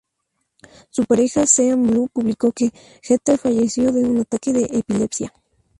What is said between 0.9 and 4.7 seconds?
pareja Sean Blue publicó que Jeter falleció de un ataque de